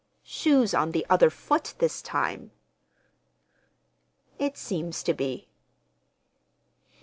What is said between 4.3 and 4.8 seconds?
"It